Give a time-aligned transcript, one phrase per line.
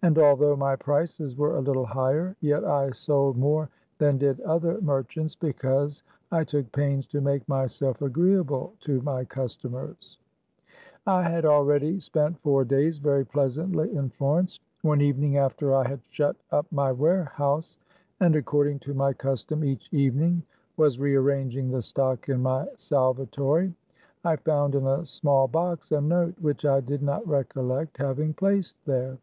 [0.00, 4.80] And although my prices were a little higher, yet I sold more than did other
[4.80, 6.02] merchants, because
[6.32, 10.16] I took pains to make myself agreeable to my customers.
[10.16, 10.22] ^ p „nte
[11.06, 11.12] Vecchio.
[11.18, 12.04] I had already 1 Florence!
[12.06, 14.60] spent four days: sa very pleasantly in Florence.
[14.80, 16.36] One evening after I 134 THE CAB AVAN.
[16.40, 17.76] had shut up my warehouse,
[18.20, 20.42] and according to my custom each evening,
[20.78, 23.74] was rearranging the stock in my salvatory,
[24.24, 28.76] I found in a small box a note which I did not recollect having placed
[28.86, 29.18] there.